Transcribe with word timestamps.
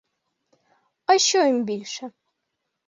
А 1.05 1.17
що 1.17 1.45
їм 1.45 1.63
більше? 1.65 2.11